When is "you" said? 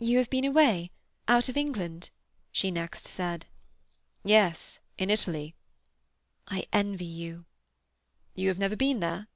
0.00-0.18, 7.04-7.44, 8.34-8.48